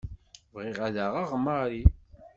Bɣiɣ 0.53 0.77
ad 0.87 0.95
aɣeɣ 1.05 1.31
Marie. 1.45 1.87